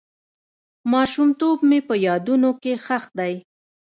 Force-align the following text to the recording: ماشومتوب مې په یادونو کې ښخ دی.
ماشومتوب 0.93 1.57
مې 1.69 1.79
په 1.87 1.95
یادونو 2.07 2.49
کې 2.61 2.73
ښخ 2.85 3.03
دی. 3.19 3.33